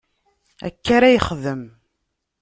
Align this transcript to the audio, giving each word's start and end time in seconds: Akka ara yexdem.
Akka 0.67 0.91
ara 0.97 1.09
yexdem. 1.13 1.61